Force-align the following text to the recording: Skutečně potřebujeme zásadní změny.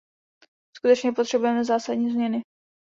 Skutečně 0.77 1.11
potřebujeme 1.11 1.65
zásadní 1.65 2.11
změny. 2.11 2.41